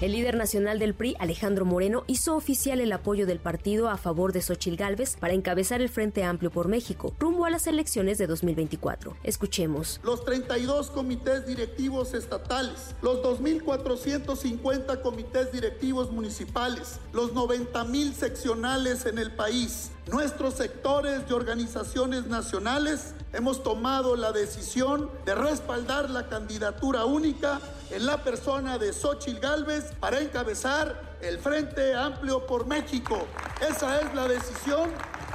[0.00, 4.32] El líder nacional del PRI, Alejandro Moreno, hizo oficial el apoyo del partido a favor
[4.32, 8.28] de Xochil Gálvez para encabezar el Frente Amplio por México, rumbo a las elecciones de
[8.28, 9.16] 2024.
[9.24, 9.98] Escuchemos.
[10.04, 19.32] Los 32 comités directivos estatales, los 2.450 comités directivos municipales, los 90.000 seccionales en el
[19.32, 27.60] país, nuestros sectores y organizaciones nacionales hemos tomado la decisión de respaldar la candidatura única
[27.90, 33.26] en la persona de Xochitl Gálvez para encabezar el Frente Amplio por México.
[33.60, 34.90] Esa es la decisión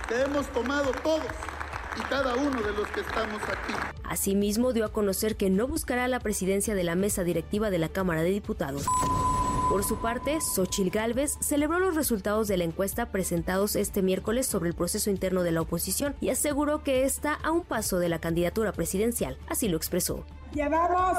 [0.08, 1.26] que hemos tomado todos
[1.98, 3.74] y cada uno de los que estamos aquí.
[4.04, 7.90] Asimismo, dio a conocer que no buscará la presidencia de la mesa directiva de la
[7.90, 8.86] Cámara de Diputados.
[9.70, 14.70] Por su parte, Xochil Gálvez celebró los resultados de la encuesta presentados este miércoles sobre
[14.70, 18.20] el proceso interno de la oposición y aseguró que está a un paso de la
[18.20, 19.38] candidatura presidencial.
[19.48, 20.26] Así lo expresó.
[20.54, 21.18] Llevamos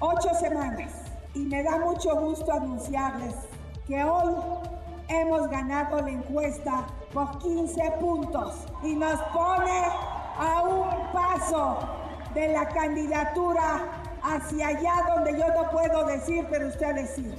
[0.00, 1.01] ocho semanas
[1.34, 3.34] y me da mucho gusto anunciarles
[3.86, 4.34] que hoy
[5.08, 9.82] hemos ganado la encuesta por 15 puntos y nos pone
[10.38, 11.78] a un paso
[12.34, 17.34] de la candidatura hacia allá donde yo no puedo decir, pero ustedes sí.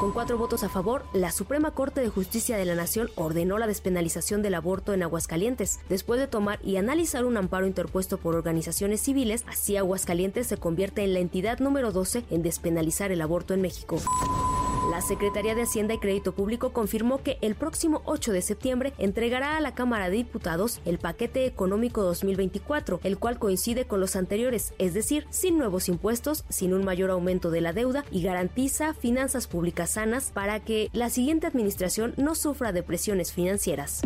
[0.00, 3.66] Con cuatro votos a favor, la Suprema Corte de Justicia de la Nación ordenó la
[3.66, 5.80] despenalización del aborto en Aguascalientes.
[5.88, 11.02] Después de tomar y analizar un amparo interpuesto por organizaciones civiles, así Aguascalientes se convierte
[11.02, 13.96] en la entidad número 12 en despenalizar el aborto en México.
[14.96, 19.58] La Secretaría de Hacienda y Crédito Público confirmó que el próximo 8 de septiembre entregará
[19.58, 24.72] a la Cámara de Diputados el paquete económico 2024, el cual coincide con los anteriores,
[24.78, 29.46] es decir, sin nuevos impuestos, sin un mayor aumento de la deuda y garantiza finanzas
[29.48, 34.00] públicas sanas para que la siguiente administración no sufra de presiones financieras.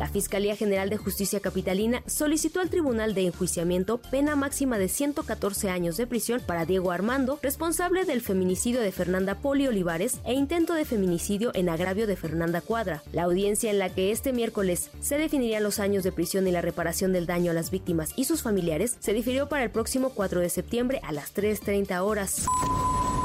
[0.00, 5.68] La Fiscalía General de Justicia Capitalina solicitó al Tribunal de Enjuiciamiento pena máxima de 114
[5.68, 10.72] años de prisión para Diego Armando, responsable del feminicidio de Fernanda Poli Olivares e intento
[10.72, 13.02] de feminicidio en agravio de Fernanda Cuadra.
[13.12, 16.62] La audiencia en la que este miércoles se definirían los años de prisión y la
[16.62, 20.40] reparación del daño a las víctimas y sus familiares se difirió para el próximo 4
[20.40, 22.46] de septiembre a las 3.30 horas.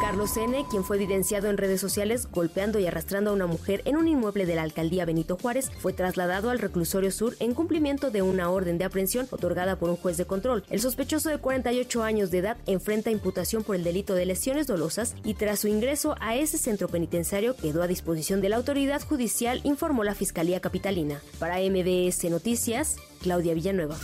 [0.05, 3.97] Carlos N., quien fue evidenciado en redes sociales golpeando y arrastrando a una mujer en
[3.97, 8.21] un inmueble de la alcaldía Benito Juárez, fue trasladado al reclusorio sur en cumplimiento de
[8.21, 10.63] una orden de aprehensión otorgada por un juez de control.
[10.69, 15.15] El sospechoso de 48 años de edad enfrenta imputación por el delito de lesiones dolosas
[15.23, 19.59] y tras su ingreso a ese centro penitenciario quedó a disposición de la autoridad judicial,
[19.63, 21.19] informó la Fiscalía Capitalina.
[21.39, 23.97] Para MBS Noticias, Claudia Villanueva.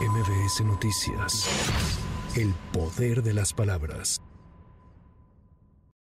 [0.00, 1.48] MBS Noticias.
[2.36, 4.20] El poder de las palabras.